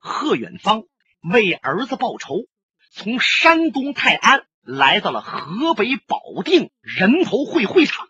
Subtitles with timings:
[0.00, 0.82] 贺远方
[1.20, 2.46] 为儿子报仇，
[2.90, 8.08] 从山东泰安来到了河北保定人头会会场。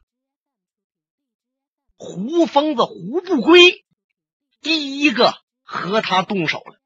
[1.96, 3.84] 胡疯子胡不归
[4.62, 6.80] 第一个和他动手了。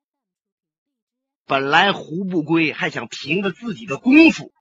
[1.46, 4.52] 本来胡不归还想凭着自己的功夫，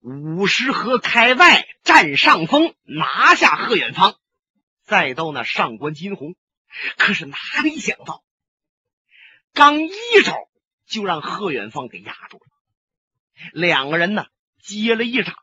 [0.00, 4.16] 五十合开外占上风，拿下贺远方，
[4.82, 6.34] 再到那上官金鸿。
[6.96, 8.24] 可是哪里想到，
[9.52, 9.90] 刚一
[10.24, 10.34] 招
[10.86, 12.46] 就让贺远方给压住了。
[13.52, 14.26] 两个人呢
[14.62, 15.34] 接了一掌，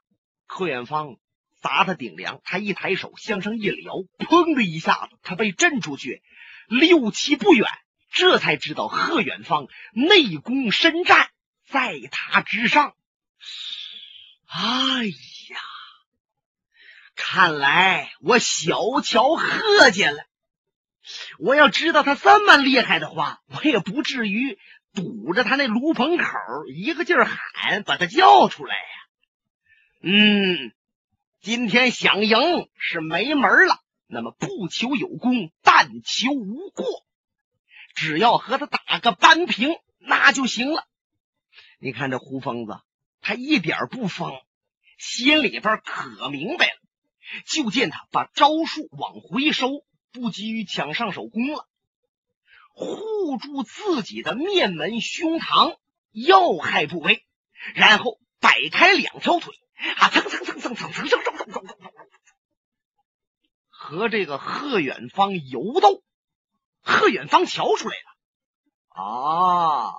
[0.46, 1.18] 贺远方
[1.62, 6.24] 砸他顶梁，他一抬手向上一撩，砰的一下子，他被震出去
[6.68, 7.68] 六七步远。
[8.12, 11.30] 这才知道贺远方内功深战，
[11.68, 12.96] 在他之上。
[14.48, 15.58] 哎呀，
[17.16, 20.26] 看来我小瞧贺家了。
[21.40, 24.58] 我要知道他这么厉害的话，我也不至于
[24.94, 26.26] 堵着他那炉棚口，
[26.68, 28.82] 一个劲儿喊把他叫出来呀。
[30.02, 30.72] 嗯，
[31.42, 33.80] 今天想赢是没门了。
[34.12, 36.86] 那么不求有功，但求无过。
[37.94, 40.88] 只要和他打个扳平，那就行了。
[41.80, 42.80] 你看这胡疯子，
[43.22, 44.32] 他一点不疯，
[44.98, 46.74] 心里边可明白了。
[47.46, 49.86] 就见他把招数往回收。
[50.12, 51.68] 不急于抢上手攻了，
[52.74, 55.78] 护住自己的面门、胸膛、
[56.12, 57.26] 要害部位，
[57.76, 59.54] 然后摆开两条腿，
[59.98, 61.78] 啊，蹭蹭蹭蹭蹭蹭蹭蹭蹭蹭蹭，
[63.70, 66.04] 和这个贺远方游斗。
[66.82, 69.94] 贺远方瞧出来了，啊，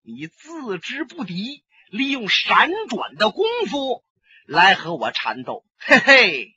[0.00, 4.02] 你自知不敌，利用闪转的功夫
[4.46, 6.56] 来和我缠斗，嘿嘿。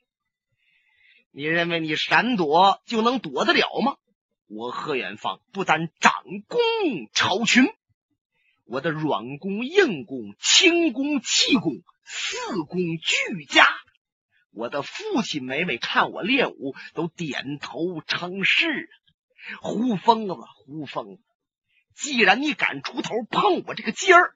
[1.36, 3.98] 你认为你闪躲就能躲得了吗？
[4.46, 6.14] 我贺远方不但掌
[6.48, 6.58] 功
[7.12, 7.66] 超群，
[8.64, 13.66] 我的软功、硬功、轻功、气功四功俱佳。
[14.50, 18.88] 我的父亲每每看我练武，都点头称是。
[19.60, 21.22] 胡疯子，胡疯子，
[21.94, 24.34] 既然你敢出头碰我这个尖儿，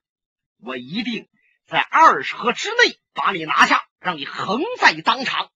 [0.63, 1.31] 我一定
[1.67, 5.51] 在二十合之内把你拿下，让你横在当场。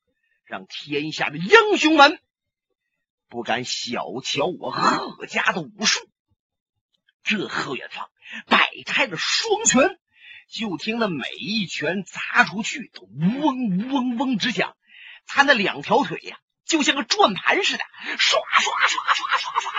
[0.44, 2.21] 让天下的英雄们
[3.28, 6.00] 不敢小瞧我贺家的武术。
[7.22, 8.10] 这贺远方
[8.47, 9.99] 摆开了双拳，
[10.49, 14.77] 就听那每一拳砸出去都嗡嗡嗡直响。
[15.27, 17.84] 他那两条腿呀，就像个转盘似的，
[18.19, 19.72] 刷刷刷刷刷刷刷，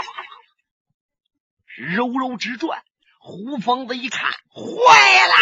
[1.75, 2.83] 柔柔直转。
[3.19, 5.33] 胡疯子一看，坏了！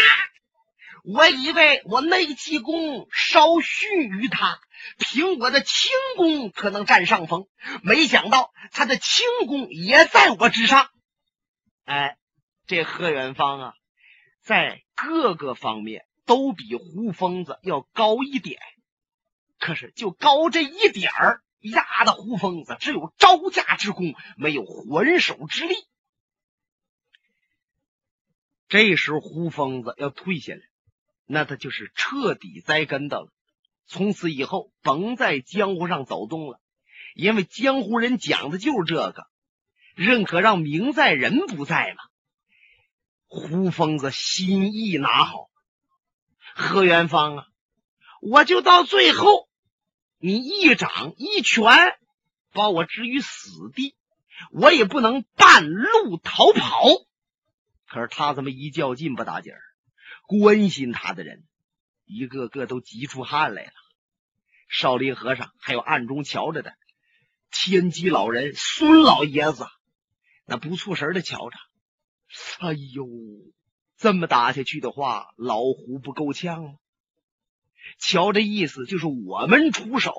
[1.03, 4.59] 我以为我内气功稍逊于他。
[4.97, 7.47] 凭我的轻功可能占上风，
[7.84, 10.90] 没想到他的轻功也在我之上。
[11.86, 12.18] 哎，
[12.68, 13.74] 这贺远方啊，
[14.41, 18.59] 在各个方面都比胡疯子要高一点，
[19.58, 25.75] 可是就高这一点儿，压的胡疯子只有招架之功，没有还手之力。
[28.68, 30.62] 这时候胡疯子要退下来，
[31.25, 33.34] 那他就是彻底栽跟头了。
[33.85, 36.59] 从此以后，甭在江湖上走动了，
[37.16, 39.28] 因为江湖人讲的就是这个：
[39.95, 42.03] 认可让名在人不在嘛。
[43.28, 45.50] 胡疯子心意哪好？
[46.56, 47.47] 何元芳啊，
[48.22, 49.50] 我就到最后，
[50.19, 51.66] 你一掌一拳
[52.51, 53.95] 把我置于死地，
[54.51, 56.85] 我也不能半路逃跑。
[57.88, 59.61] 可是他这么一较劲不打紧儿，
[60.28, 61.44] 关心他的人。
[62.06, 63.72] 一个个都急出汗来了。
[64.67, 66.73] 少林和尚还有暗中瞧着的
[67.51, 69.66] 天机老人孙老爷子，
[70.45, 71.57] 那不出神的瞧着。
[72.59, 73.07] 哎呦，
[73.97, 76.73] 这么打下去的话，老虎不够呛吗？
[78.00, 80.13] 瞧这意思，就是我们出手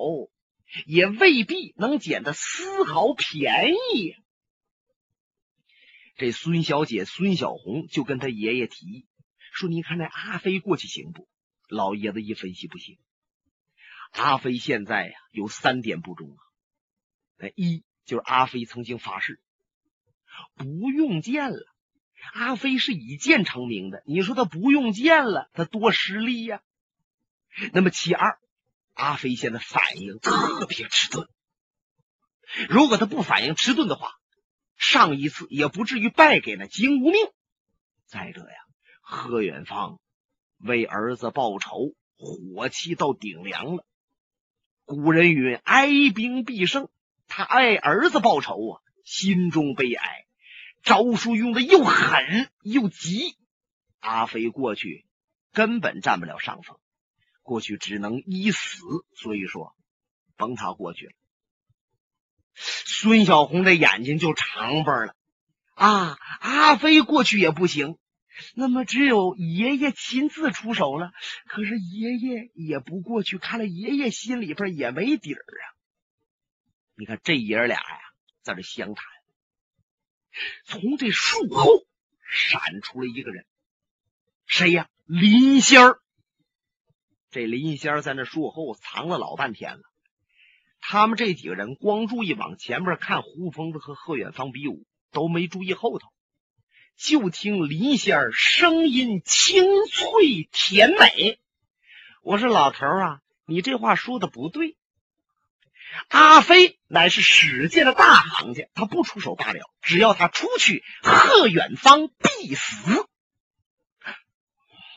[0.85, 4.15] 也未必能捡得丝毫便宜。
[6.15, 9.05] 这孙小姐孙小红就跟他爷爷提
[9.55, 11.27] 说：“你看那阿飞过去行不？”
[11.67, 12.99] 老爷子一分析不行，
[14.11, 16.37] 阿飞现在呀有三点不中啊。
[17.37, 19.41] 那一就是阿飞曾经发誓
[20.53, 21.75] 不用剑了，
[22.33, 26.61] 阿飞是以剑成名的，你说他不用剑了，他多失利呀。
[27.73, 28.37] 那么其二，
[28.93, 31.27] 阿飞现在反应特别迟钝，
[32.69, 34.11] 如果他不反应迟钝的话，
[34.77, 37.21] 上一次也不至于败给了金无命。
[38.05, 38.57] 再者呀，
[39.05, 39.99] 贺远方。
[40.57, 43.85] 为儿子报仇，火气到顶梁了。
[44.83, 46.89] 古人云：“哀兵必胜。”
[47.27, 50.25] 他爱儿子报仇啊，心中悲哀。
[50.81, 53.37] 招数用的又狠又急，
[53.99, 55.05] 阿飞过去
[55.51, 56.77] 根本占不了上风，
[57.41, 58.79] 过去只能一死。
[59.15, 59.75] 所以说，
[60.37, 61.13] 甭他过去了。
[62.53, 65.15] 孙小红的眼睛就长巴了
[65.73, 66.17] 啊！
[66.39, 67.97] 阿飞过去也不行，
[68.55, 71.11] 那么只有爷爷亲自出手了。
[71.47, 75.65] 可是爷爷也不过去，看来爷爷心里边也没底儿啊。
[76.95, 77.99] 你看这爷俩呀，
[78.41, 79.05] 在这相谈。
[80.65, 81.85] 从这树后
[82.29, 83.45] 闪出了一个人，
[84.45, 84.89] 谁呀？
[85.05, 85.99] 林仙儿。
[87.31, 89.81] 这林仙儿在那树后藏了老半天了。
[90.79, 96.07] 他们这几个人光注意往前面看，胡疯子和贺远方比武，都没注意后头。
[96.97, 101.39] 就听林仙儿声音清脆甜美
[102.23, 104.77] ：“我说老头啊，你这话说的不对。
[106.07, 109.59] 阿飞乃是史界的大行家，他不出手罢了。
[109.81, 113.07] 只要他出去，贺远方必死。”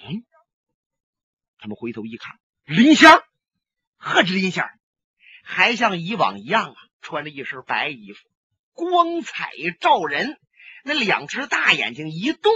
[0.07, 0.25] 嗯，
[1.59, 3.25] 他们回头一看，林仙儿，
[3.97, 4.79] 何止林仙儿？
[5.43, 8.21] 还像以往一样啊，穿着一身白衣服，
[8.73, 9.51] 光彩
[9.81, 10.39] 照人。
[10.89, 12.51] 那两只大眼睛一动，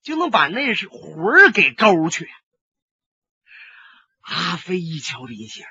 [0.00, 2.26] 就能把那是魂儿给勾去。
[4.22, 5.70] 阿飞一瞧林仙儿，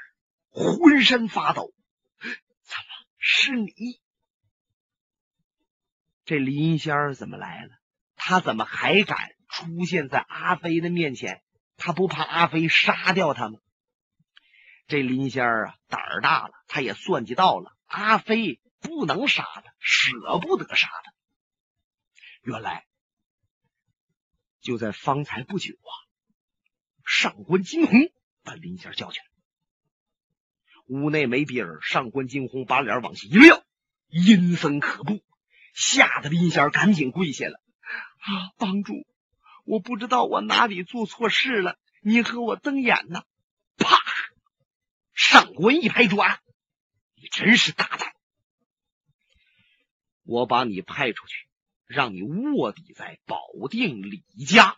[0.51, 1.73] 浑身发抖。
[2.21, 3.99] 怎么是你？
[6.25, 7.71] 这林仙儿怎么来了？
[8.15, 11.41] 他怎么还敢出现在阿飞的面前？
[11.75, 13.57] 他不怕阿飞杀掉他吗？
[14.85, 21.14] 这林仙儿啊，胆儿大了，他也算计到了，阿飞不能杀他，舍不得杀他。
[22.45, 22.85] 原来
[24.61, 25.91] 就在方才不久啊，
[27.03, 27.99] 上官金鸿
[28.43, 29.25] 把林仙叫去了。
[30.85, 33.65] 屋内没别人，上官金鸿把脸往下一撂，
[34.09, 35.23] 阴森可怖，
[35.73, 37.59] 吓得林仙赶紧跪下了。
[38.19, 38.93] 啊，帮主，
[39.63, 43.23] 我不知道我哪里做错事了，你和我瞪眼呐！
[43.77, 43.99] 啪！
[45.13, 46.23] 上官一拍桌，
[47.15, 48.13] 你真是大胆！
[50.21, 51.47] 我把你派出去，
[51.87, 53.37] 让你卧底在保
[53.69, 54.77] 定李家，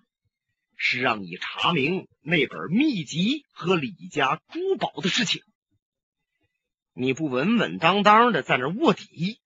[0.75, 5.42] 是让你查明那本秘籍和李家珠宝的事情。
[6.94, 9.39] 你不稳稳当当的在那卧底，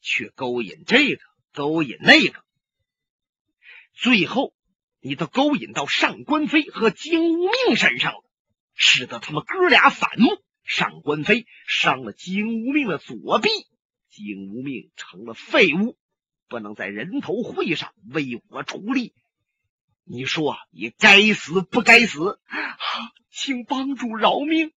[0.00, 1.20] 却勾引这个，
[1.52, 2.44] 勾引那个，
[3.92, 4.54] 最后
[5.00, 8.24] 你都勾引到上官飞和金无命身上了。
[8.76, 13.48] 使得他们哥俩反目，上官飞伤了金无命的左臂，
[14.08, 15.96] 金无命成了废物，
[16.48, 19.14] 不能在人头会上为我出力。
[20.04, 22.38] 你说你该死不该死？
[23.30, 24.72] 请帮主饶命！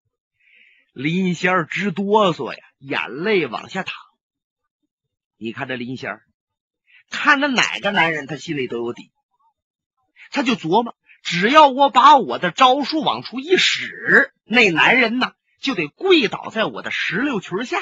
[0.93, 3.93] 林仙儿直哆嗦呀，眼泪往下淌。
[5.37, 6.21] 你看这林仙儿，
[7.09, 9.11] 看着哪个男人，他心里都有底，
[10.31, 10.95] 他就琢磨。
[11.21, 17.79] 只要我把我的招数往出一使，那男人呢就得跪倒在我的石榴裙下。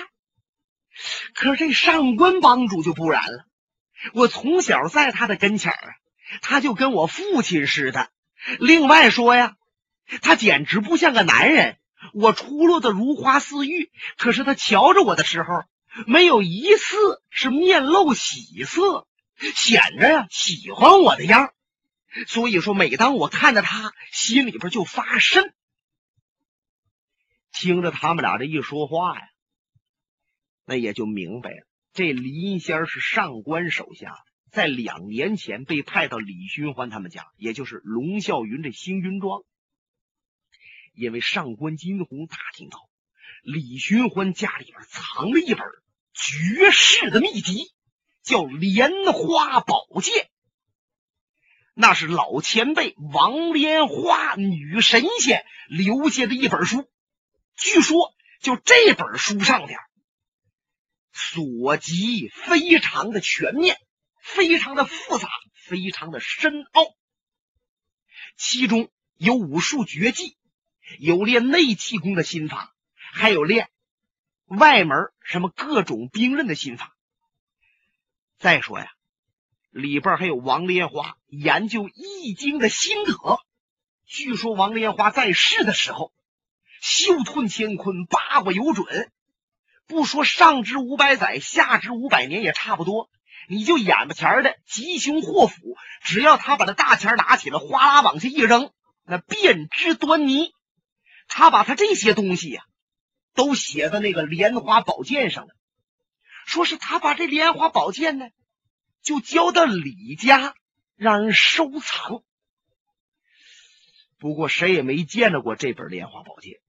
[1.35, 3.45] 可是这上官帮主就不然了，
[4.11, 5.95] 我从小在他的跟前儿，
[6.41, 8.09] 他就跟我父亲似的。
[8.59, 9.55] 另外说呀，
[10.21, 11.77] 他简直不像个男人。
[12.13, 15.63] 我出落的如花似玉，可是他瞧着我的时候，
[16.05, 19.07] 没有一次是面露喜色，
[19.55, 21.54] 显着呀喜欢我的样
[22.28, 25.54] 所以说，每当我看着他，心里边就发瘆。
[27.54, 29.21] 听着他们俩这一说话呀，
[30.66, 34.16] 那也就明白了，这林仙是上官手下，
[34.50, 39.44] 在两年前被派到李寻欢他们家，也就是龙啸云这星云庄。
[40.95, 42.80] 因为上官金鸿打听到
[43.44, 45.64] 李寻欢家里边藏了一本
[46.14, 47.71] 绝世的秘籍，
[48.23, 50.14] 叫《莲花宝剑》。
[51.76, 56.90] 那是老前辈王莲花女神仙留下的一本书，
[57.56, 59.80] 据说就这本书上边
[61.13, 63.77] 所及非常的全面，
[64.21, 66.83] 非常的复杂，非常的深奥。
[68.35, 70.35] 其中有武术绝技，
[70.99, 73.69] 有练内气功的心法，还有练
[74.45, 76.95] 外门什么各种兵刃的心法。
[78.37, 78.91] 再说呀。
[79.69, 83.13] 里边还有王莲花研究易经的心得。
[84.05, 86.13] 据说王莲花在世的时候，
[86.79, 89.11] 休吞乾坤，八卦有准。
[89.87, 93.09] 不说上知五百载，下知五百年也差不多。
[93.47, 98.71] 你就眼巴前的吉凶祸福，只要他把那大钱拿起来，哗啦往下一扔，
[99.06, 100.54] 那便知端倪。
[101.28, 102.63] 他把他这些东西呀，
[103.33, 105.54] 都写在那个莲花宝剑上了。
[106.45, 108.28] 说是他把这莲花宝剑呢。
[109.02, 110.56] 就交到李家，
[110.95, 112.23] 让人收藏。
[114.18, 116.61] 不过谁也没见着过这本莲花宝剑。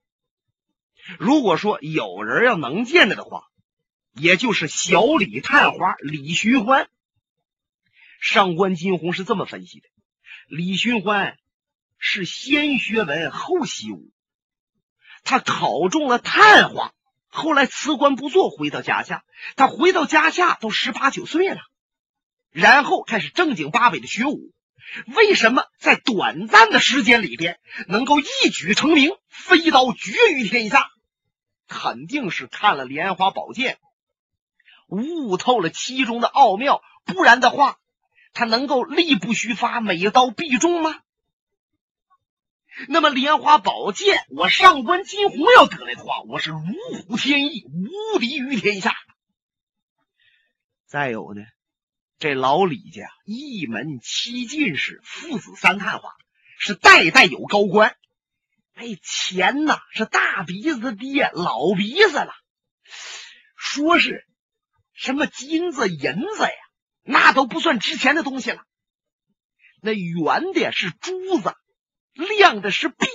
[1.18, 3.44] 如果说有人要能见着的话，
[4.12, 6.88] 也就是小李探花李寻欢。
[8.20, 9.88] 上官金鸿是这么分析的：
[10.49, 11.37] 李寻欢
[11.99, 14.11] 是先学文后习武，
[15.25, 16.92] 他考中了探花，
[17.28, 19.25] 后来辞官不做，回到家下。
[19.56, 21.61] 他回到家下都十八九岁了，
[22.50, 24.54] 然后开始正经八百的学武。
[25.16, 27.58] 为什么在短暂的时间里边
[27.88, 30.90] 能够一举成名，飞刀绝于天下？
[31.68, 33.78] 肯定是看了莲花宝剑，
[34.88, 37.78] 悟透了其中的奥妙，不然的话。
[38.37, 40.99] 他能够力不虚发，每刀必中吗？
[42.88, 46.59] 那么莲花宝剑，我上官金虹要得来的话，我是如
[47.06, 48.92] 虎添翼，无敌于天下。
[50.85, 51.42] 再有呢，
[52.18, 56.11] 这老李家一门七进士，父子三探花，
[56.59, 57.97] 是代代有高官。
[58.75, 62.35] 哎，钱呐，是大鼻子爹老鼻子了。
[63.57, 64.26] 说是
[64.93, 66.52] 什么金子银子呀？
[67.02, 68.64] 那都不算值钱的东西了，
[69.81, 71.54] 那圆的是珠子，
[72.14, 73.07] 亮的是币。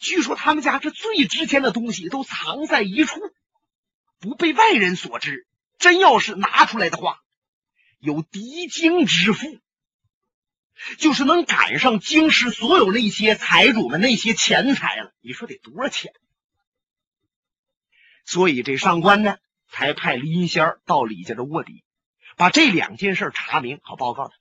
[0.00, 3.20] 据说他们家这最值钱的东西都藏在一处，
[4.20, 5.46] 不被外人所知。
[5.78, 7.20] 真要是拿出来的话，
[7.98, 9.60] 有敌京之富，
[10.98, 15.12] 就是能赶上京师所有那些财主们那些钱财了。
[15.20, 16.12] 你说得多少钱？
[18.24, 21.84] 所以这上官呢，才派林仙儿到李家的卧底。
[22.36, 24.34] 把这两件事查明好报告他。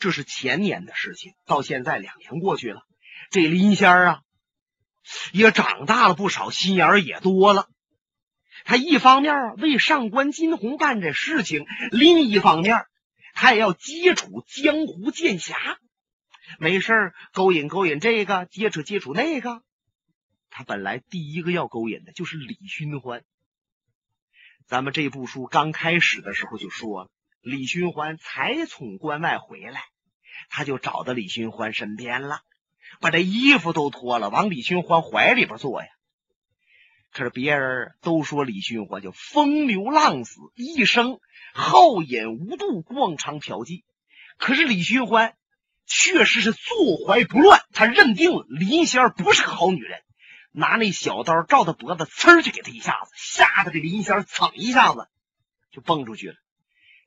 [0.00, 2.82] 这是前年的事情，到现在两年过去了，
[3.30, 4.22] 这林仙儿啊
[5.32, 7.68] 也长大了不少，心眼儿也多了。
[8.64, 12.84] 他一方面为上官金鸿办这事情，另一方面
[13.36, 15.54] 他也要接触江湖剑侠，
[16.58, 19.62] 没事勾引勾引这个，接触接触那个。
[20.48, 23.22] 他本来第一个要勾引的就是李寻欢。
[24.64, 27.10] 咱们这部书刚开始的时候就说了，
[27.42, 29.82] 李寻欢才从关外回来，
[30.48, 32.40] 他就找到李寻欢身边了，
[33.00, 35.88] 把这衣服都脱了，往李寻欢怀里边坐呀。
[37.16, 41.18] 可是别人都说李寻欢就风流浪子，一生
[41.54, 43.84] 好饮无度，逛场嫖妓。
[44.36, 45.34] 可是李寻欢
[45.86, 50.02] 确实是坐怀不乱，他认定了林仙儿不是个好女人。
[50.52, 55.08] 拿那小刀照他脖子，呲就给他一下子，吓得这林仙儿噌一下子
[55.70, 56.34] 就蹦出去了。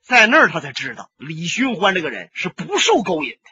[0.01, 3.50] 在那儿，他才知道李寻欢这个人是不受勾引的。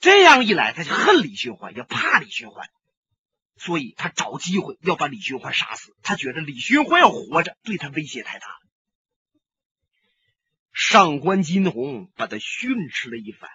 [0.00, 2.68] 这样一来，他就恨李寻欢，也怕李寻欢，
[3.60, 5.94] 所以他找机会要把李寻欢杀死。
[6.02, 8.60] 他觉得李寻欢要活着，对他威胁太大了。
[10.72, 13.50] 上官金鸿把他训斥了一番，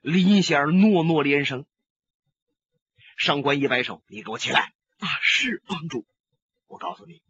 [0.00, 1.66] 林仙诺诺连声。
[3.18, 6.06] 上官一摆手：“你给我起来！”啊，是帮主。
[6.66, 7.22] 我告诉你，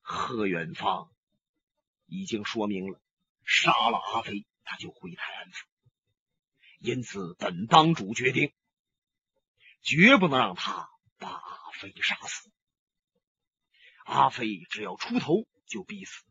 [0.00, 1.12] 贺远方
[2.06, 2.98] 已经说明了，
[3.44, 5.66] 杀了阿飞，他就回泰安府。
[6.78, 8.54] 因此，本帮主决定，
[9.82, 12.50] 绝不能让他把阿飞杀死。
[14.04, 16.24] 阿飞只要出头，就必死。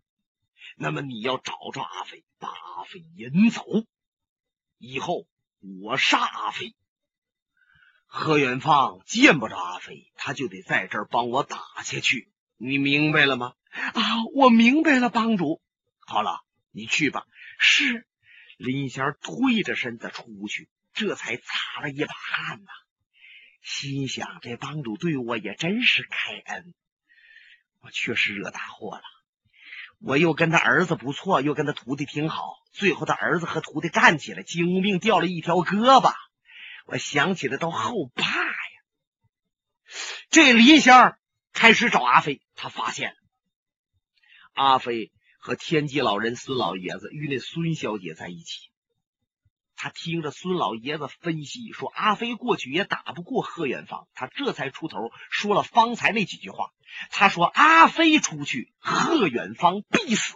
[0.77, 3.63] 那么，你要找着阿飞，把阿飞引走，
[4.77, 5.27] 以后
[5.81, 6.75] 我杀阿飞。
[8.05, 13.53] 何远方见不着阿飞，他就得在这儿帮我打下去，你明白了吗？
[13.71, 14.01] 啊，
[14.33, 15.61] 我明白了，帮主。
[15.99, 17.25] 好了，你去吧。
[17.57, 18.07] 是。
[18.57, 22.71] 林仙儿推着身子出去，这才擦了一把汗呐，
[23.61, 26.73] 心想：这帮主对我也真是开恩，
[27.79, 29.03] 我确实惹大祸了。
[29.99, 32.41] 我又跟他儿子不错，又跟他徒弟挺好，
[32.71, 36.11] 最后他儿子和徒弟干起来，惊无命掉了一条胳膊。
[36.87, 38.53] 我想起来都后怕呀！
[40.31, 41.15] 这林仙
[41.53, 43.15] 开始找阿飞，他发现
[44.53, 48.70] 阿飞和天机老人孙老爷子与那孙小姐在一起。
[49.83, 56.69] 他听着孙老爷子分析说，阿飞过去也打不过贺远方，他这才出头说了方才那几句话。
[57.09, 60.35] 他说：“阿飞出去，贺远方必死。”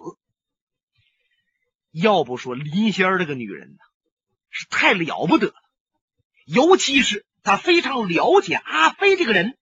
[1.93, 3.77] 要不说林仙儿这个女人呢，
[4.49, 5.53] 是太了不得了。
[6.47, 9.59] 尤其是他非常了解阿飞这个人，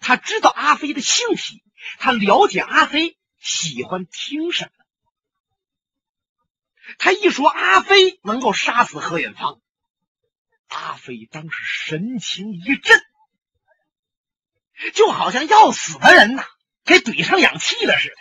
[0.00, 1.62] 他知道阿飞的性癖，
[1.98, 4.79] 他了解阿飞喜欢听什么。
[6.98, 9.60] 他一说阿飞能够杀死何远芳，
[10.68, 13.00] 阿飞当时神情一震，
[14.94, 16.44] 就好像要死的人呐，
[16.84, 18.14] 给怼上氧气了似的。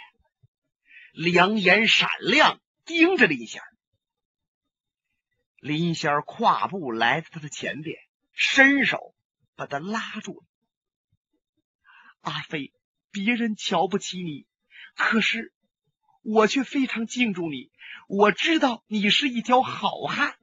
[1.13, 3.67] 两眼闪亮，盯着林仙儿。
[5.57, 7.97] 林仙儿跨步来到他的前边，
[8.33, 9.13] 伸手
[9.55, 10.45] 把他拉住了。
[12.21, 12.73] 阿飞，
[13.11, 14.45] 别人瞧不起你，
[14.95, 15.53] 可是
[16.21, 17.71] 我却非常敬重你。
[18.09, 20.35] 我知道你是一条好汉。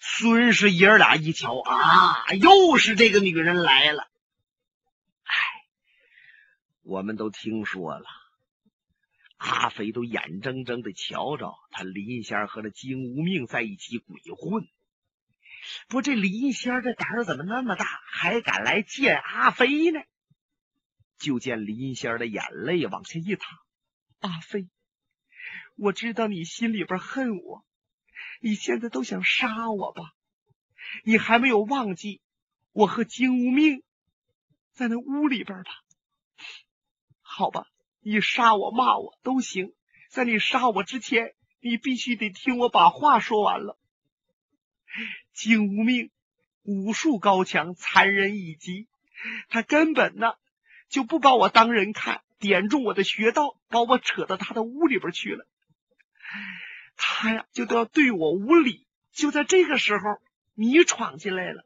[0.00, 4.02] 孙氏爷俩一瞧啊，又是这个女人来了。
[5.22, 5.32] 哎，
[6.82, 8.04] 我们都听说了，
[9.36, 14.66] 阿飞都眼睁睁的瞧着他林仙儿和那金无命在一起鬼混。
[15.86, 20.00] 不，这林仙儿这胆儿怎么那么大，还敢来见阿飞呢？
[21.16, 23.48] 就见林仙儿的眼泪往下一淌。
[24.18, 24.68] 阿飞，
[25.76, 27.64] 我知道你心里边恨我。
[28.40, 30.12] 你现在都想杀我吧？
[31.04, 32.20] 你还没有忘记
[32.72, 33.82] 我和金无命
[34.72, 35.70] 在那屋里边吧？
[37.20, 37.66] 好吧，
[38.00, 39.74] 你杀我骂我都行，
[40.08, 43.78] 在你杀我之前，你必须得听我把话说完了。
[45.32, 46.10] 金无命
[46.62, 48.88] 武术高强，残忍以及，
[49.48, 50.34] 他根本呢
[50.88, 55.46] 就不把我当人看，点中我的穴道，把我扯到他的屋里边去了。
[56.96, 58.86] 他呀，就都要对我无礼。
[59.12, 60.20] 就在这个时候，
[60.54, 61.64] 你闯进来了。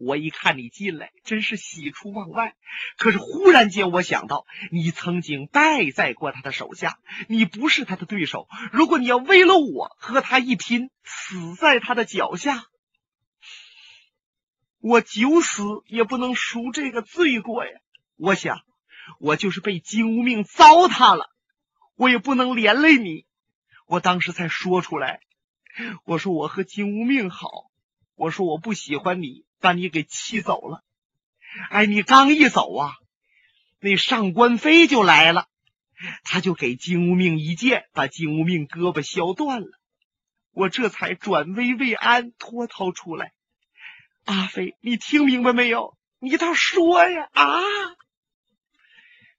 [0.00, 2.54] 我一看你进来，真是喜出望外。
[2.98, 8.46] 可是忽然间，我想到你曾经败在过他的手下，你不是他的对手。
[8.70, 12.66] 如果你要为了我和他一拼，死在他的脚下，
[14.78, 17.72] 我九死也不能赎这个罪过呀。
[18.14, 18.60] 我想，
[19.18, 21.28] 我就是被金无命糟蹋了，
[21.96, 23.26] 我也不能连累你。
[23.88, 25.20] 我当时才说出来，
[26.04, 27.48] 我说我和金无命好，
[28.16, 30.84] 我说我不喜欢你，把你给气走了。
[31.70, 32.92] 哎，你刚一走啊，
[33.80, 35.46] 那上官飞就来了，
[36.22, 39.70] 他就给金无命一剑，把金无命胳膊削断了。
[40.52, 43.32] 我这才转危为安，脱逃出来。
[44.26, 45.96] 阿飞，你听明白没有？
[46.18, 47.30] 你倒说呀！
[47.32, 47.62] 啊，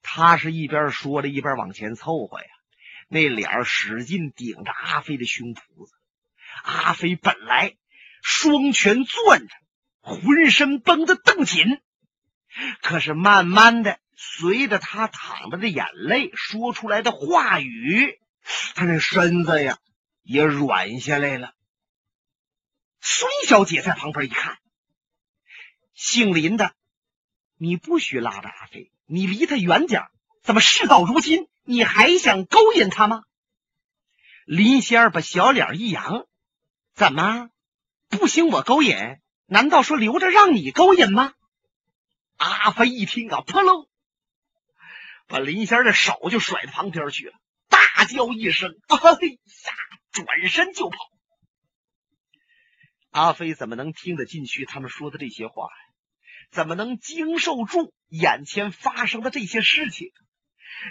[0.01, 2.47] 他是一边说着，一边往前凑合呀。
[3.11, 5.93] 那脸使劲顶着阿飞的胸脯子，
[6.63, 7.75] 阿飞本来
[8.21, 9.53] 双拳攥着，
[9.99, 11.81] 浑身绷得更紧，
[12.83, 18.19] 可是慢慢的，随着他淌着的眼泪说出来的话语，
[18.75, 19.79] 他那身子呀
[20.21, 21.55] 也软下来了。
[23.01, 24.59] 孙小姐在旁边一看，
[25.95, 26.75] 姓林的，
[27.57, 30.03] 你不许拉着阿飞，你离他远点
[30.43, 31.47] 怎么事到如今？
[31.69, 33.21] 你还想勾引他吗？
[34.47, 36.25] 林仙儿把小脸一扬，
[36.95, 37.51] 怎么
[38.07, 38.47] 不行？
[38.47, 38.97] 我勾引？
[39.45, 41.35] 难道说留着让你勾引吗？
[42.37, 43.87] 阿飞一听啊，扑棱，
[45.27, 47.33] 把林仙儿的手就甩到旁边去了，
[47.67, 49.37] 大叫一声：“哎呀！”
[50.11, 50.97] 转身就跑。
[53.11, 55.67] 阿飞怎么能听得进去他们说的这些话？
[56.49, 60.11] 怎么能经受住眼前发生的这些事情？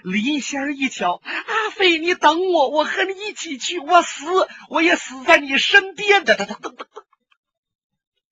[0.05, 4.27] 林仙儿一瞧，阿飞，你等我，我和你一起去，我死
[4.69, 6.25] 我也死在你身边。
[6.25, 7.05] 噔噔噔噔噔，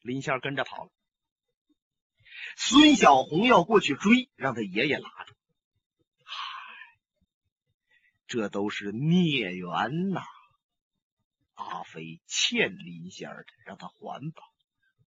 [0.00, 0.90] 林仙儿跟着跑了。
[2.56, 5.34] 孙小红要过去追，让他爷爷拉住。
[6.24, 6.34] 嗨，
[8.26, 10.22] 这都是孽缘呐！
[11.54, 14.42] 阿飞欠林仙儿的，让他还吧，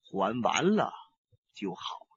[0.01, 0.91] 还完了
[1.53, 2.08] 就好。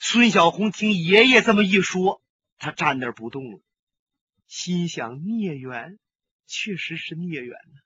[0.00, 2.22] 孙小红听爷爷这么一说，
[2.58, 3.60] 他站那儿不动了，
[4.46, 5.98] 心想：孽缘
[6.46, 7.80] 确实是孽缘呢。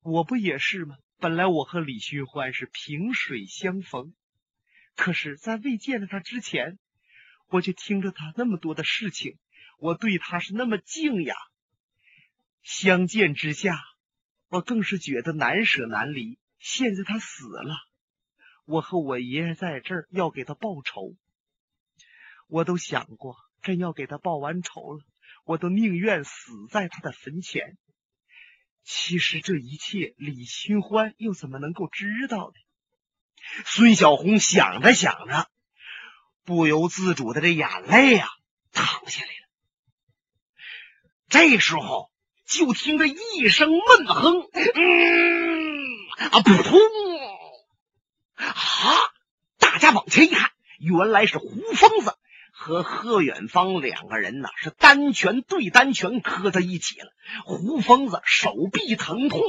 [0.00, 0.96] 我不也是吗？
[1.18, 4.14] 本来我和李寻欢是萍水相逢，
[4.94, 6.78] 可是，在未见到他之前，
[7.48, 9.38] 我就听着他那么多的事情，
[9.78, 11.36] 我对他是那么敬仰。
[12.62, 13.80] 相见之下，
[14.48, 16.38] 我更是觉得难舍难离。
[16.58, 17.74] 现在他死了。
[18.64, 21.14] 我和我爷爷在这儿要给他报仇，
[22.48, 25.00] 我都想过，真要给他报完仇了，
[25.44, 27.76] 我都宁愿死在他的坟前。
[28.82, 32.60] 其实这一切，李寻欢又怎么能够知道呢？
[33.66, 35.48] 孙小红想着想着，
[36.44, 38.28] 不由自主的这眼泪呀
[38.72, 39.48] 淌下来了。
[41.28, 42.10] 这时候，
[42.46, 46.80] 就听着一声闷哼，嗯啊，扑通。
[48.46, 49.14] 啊！
[49.58, 52.16] 大家往前一看，原来是胡疯子
[52.52, 57.12] 和贺远方两个人呢，是单拳对单拳磕在一起了。
[57.44, 59.40] 胡疯子手臂疼痛，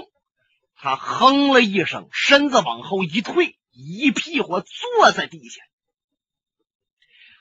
[0.76, 5.62] 他哼了一声，身子往后一退，一屁股坐在地下。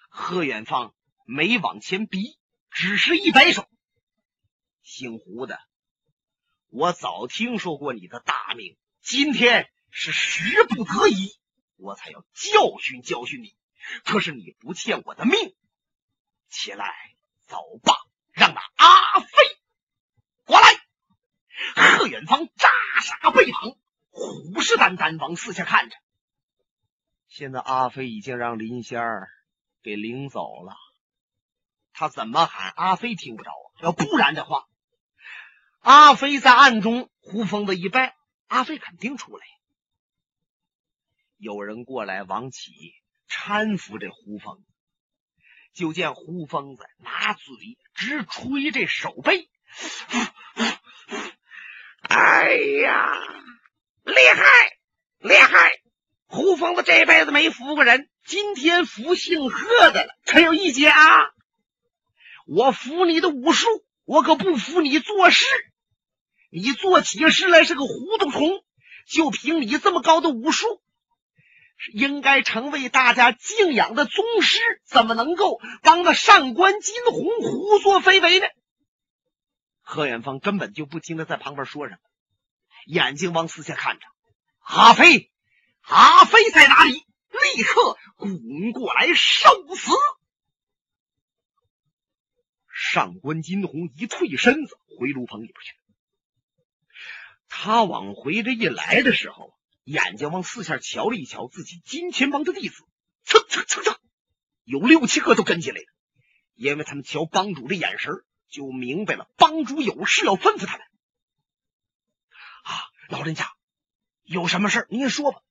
[0.09, 2.37] 贺远方没往前逼，
[2.71, 3.69] 只是一摆手
[4.85, 5.59] ：“姓胡的，
[6.71, 11.33] 我早听说过你的大名，今天是时不得已，
[11.85, 13.55] 我才要教训教训你。
[14.05, 15.55] 可是你不欠我的命，
[16.49, 16.94] 起来
[17.47, 17.94] 走吧，
[18.33, 19.29] 让那阿飞
[20.44, 20.68] 过来。”
[21.99, 22.68] 贺远方扎
[23.03, 23.77] 杀背膀，
[24.11, 25.97] 虎视眈眈往四下看着。
[27.29, 29.29] 现在阿飞已经让林仙儿
[29.83, 30.75] 给领走了，
[31.92, 33.83] 他怎么喊阿飞听不着啊？
[33.83, 34.66] 要不然的话，
[35.81, 38.16] 阿飞在暗中胡疯子一拜，
[38.47, 39.47] 阿飞肯定出来。
[41.44, 42.72] 有人过来王起
[43.28, 44.64] 搀扶这胡疯，
[45.74, 47.44] 就见胡疯子拿嘴
[47.94, 49.50] 直吹这手背。
[52.00, 52.48] 哎
[52.83, 53.12] 呀，
[54.04, 54.78] 厉害，
[55.18, 55.72] 厉害！
[56.24, 60.14] 胡疯子这辈子没服过人，今天服姓贺的了。
[60.24, 61.26] 可有一节啊，
[62.46, 63.68] 我服你的武术，
[64.07, 65.44] 我可不服你做事。
[66.50, 68.64] 你做起事来是个糊涂虫，
[69.07, 70.80] 就凭你这么高的武术，
[71.92, 78.47] 应该成为大家敬仰的宗师，怎么能够帮那上官金鸿胡作非为呢？
[79.83, 81.99] 贺远方根本就不听他在旁边说什么，
[82.87, 84.07] 眼睛往四下看着。
[84.61, 85.31] 阿飞，
[85.83, 87.05] 阿飞在哪里？
[87.55, 89.90] 立刻滚过来受死！
[92.73, 95.75] 上官金鸿一退身子回炉棚里边去。
[97.49, 99.53] 他往回这一来的时候，
[99.85, 102.85] 眼睛往四下瞧了一瞧，自己金钱帮的弟子，
[103.23, 104.01] 蹭蹭蹭蹭，
[104.64, 105.87] 有六七个都跟进来了，
[106.55, 108.12] 因为他们瞧帮主的眼神
[108.49, 110.87] 就明白了，帮主有事要吩咐他们。
[112.62, 112.73] 啊，
[113.11, 113.55] 老人家，
[114.23, 115.42] 有什么事您说吧。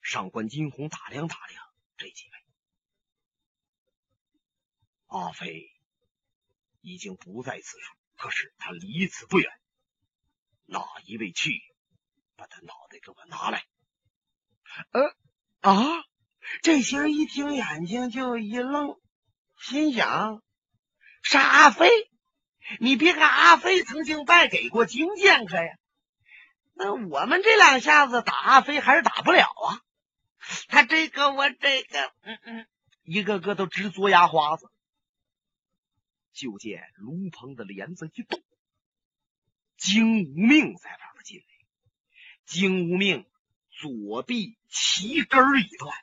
[0.00, 1.62] 上官金鸿打量打量
[1.98, 2.38] 这几位，
[5.06, 5.70] 阿飞
[6.80, 9.52] 已经不在此处，可是他离此不远。
[10.64, 11.62] 哪一位去？
[12.40, 13.66] 把他脑袋给我拿来。
[14.92, 15.14] 呃
[15.60, 16.04] 啊！
[16.62, 18.98] 这些人一听，眼睛就一愣，
[19.58, 20.42] 心想。
[21.22, 21.90] 杀阿飞，
[22.78, 25.76] 你别看阿飞曾经败给过金剑客呀，
[26.72, 29.82] 那我们这两下子打阿飞还是打不了啊。
[30.68, 32.66] 他这个我这个，嗯嗯，
[33.02, 34.70] 一个个都直嘬牙花子。
[36.32, 38.42] 就见卢鹏的帘子一动，
[39.76, 41.09] 金无命在那。
[42.50, 43.24] 金无命
[43.70, 45.96] 左臂齐根一断，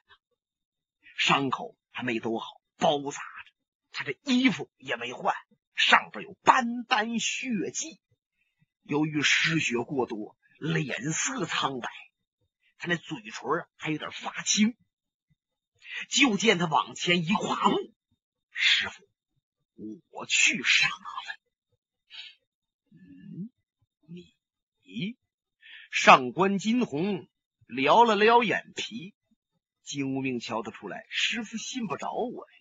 [1.17, 3.51] 伤口还没都好，包扎着。
[3.91, 5.35] 他这衣服也没换，
[5.75, 7.99] 上边有斑斑血迹。
[8.83, 11.89] 由于失血过多，脸色苍白，
[12.77, 14.77] 他那嘴唇还有点发青。
[16.09, 17.75] 就见他往前一跨步
[18.51, 19.03] ：“师傅，
[20.11, 20.95] 我去杀他。”
[22.95, 23.49] 嗯，
[24.07, 25.17] 你
[25.91, 27.27] 上官金鸿
[27.65, 29.13] 撩了撩眼皮，
[29.83, 32.53] 金无命瞧得出来，师傅信不着我呀。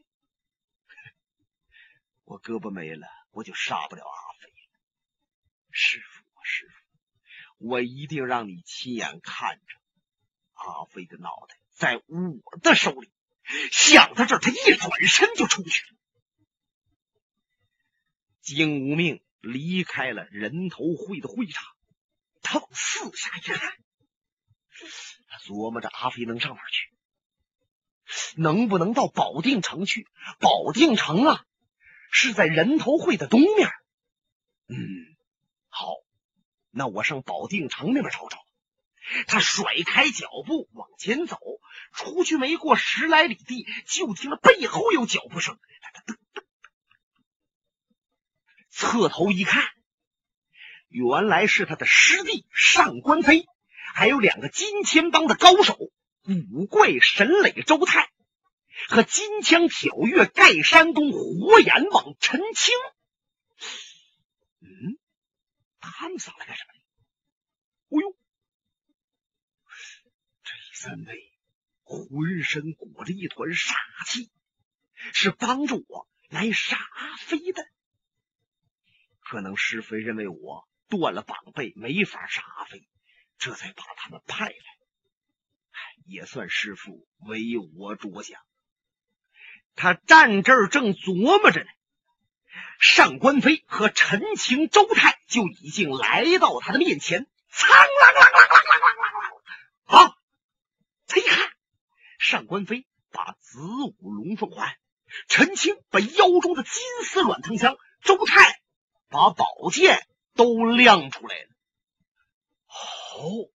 [2.24, 4.80] 我胳膊没了，我就杀不了阿飞了。
[5.70, 6.74] 师傅，师傅，
[7.58, 9.80] 我一定让你亲眼看着
[10.54, 13.12] 阿飞的脑袋在我的手里。
[13.70, 15.96] 想到这儿，他一转身就出去了。
[18.40, 21.75] 金无命离开了人头会的会场，
[22.46, 23.58] 他四下一看，
[25.26, 26.92] 他琢磨着阿飞能上哪儿去？
[28.36, 30.06] 能不能到保定城去？
[30.38, 31.44] 保定城啊！
[32.12, 33.68] 是在人头会的东面。
[34.68, 34.76] 嗯，
[35.68, 35.88] 好，
[36.70, 38.38] 那我上保定城那边找找。
[39.26, 41.38] 他甩开脚步往前走，
[41.92, 45.58] 出去没过十来里地，就听了背后有脚步声。
[48.70, 49.64] 侧头一看，
[51.04, 53.46] 原来是他的师弟上官飞，
[53.94, 55.76] 还有两个金钱帮的高手
[56.52, 58.10] 五怪神磊、周泰。
[58.88, 62.74] 和金枪挑月盖山东火眼王陈清，
[64.60, 64.98] 嗯，
[65.80, 66.72] 他们仨来干什么？
[67.88, 68.16] 哎呦，
[70.44, 71.32] 这三位
[71.84, 73.74] 浑身裹着一团煞
[74.06, 74.30] 气，
[75.14, 77.66] 是帮助我来杀阿飞的。
[79.20, 82.88] 可能师傅认为我断了膀背，没法杀阿飞，
[83.38, 84.54] 这才把他们派来。
[86.06, 87.40] 也算师傅为
[87.76, 88.40] 我着想。
[89.74, 91.66] 他站这儿正琢磨着呢，
[92.80, 97.26] 上官飞和陈情、周泰就已经来到他的面前。
[97.48, 100.10] 苍啷啷啷啷啷啷啷！
[100.10, 100.16] 啊！
[101.06, 101.50] 他一看，
[102.18, 103.60] 上官飞把子
[103.98, 104.76] 午龙凤环
[105.28, 108.60] 陈青把腰中的金丝软藤枪，周泰
[109.08, 111.48] 把宝剑都亮出来了。
[113.18, 113.50] 哦，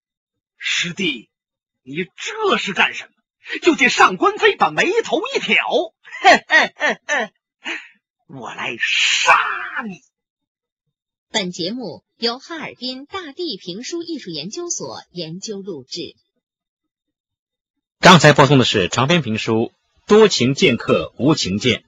[0.58, 1.30] 师弟，
[1.84, 3.12] 你这是干什么？
[3.62, 5.58] 就见上官飞把眉头一挑，
[6.22, 7.32] 嘿嘿嘿嘿，
[8.28, 10.02] 我来杀你！
[11.30, 16.16] 本节目由哈尔滨大地评书艺术研究所研究录制。
[18.00, 19.72] 刚才播送的是长篇评书
[20.08, 21.82] 《多情剑客无情剑》，